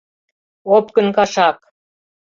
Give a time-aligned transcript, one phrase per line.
[0.75, 1.57] Опкын кашак!